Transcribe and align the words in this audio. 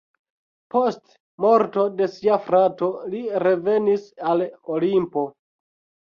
Post 0.75 1.09
morto 1.45 1.83
de 1.99 2.07
sia 2.13 2.37
frato 2.45 2.89
li 3.15 3.21
revenis 3.43 4.07
al 4.31 4.41
Olimpo. 4.77 5.27